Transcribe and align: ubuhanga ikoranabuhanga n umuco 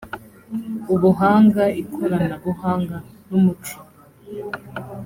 ubuhanga 0.93 1.63
ikoranabuhanga 1.81 2.97
n 3.27 3.29
umuco 3.37 3.77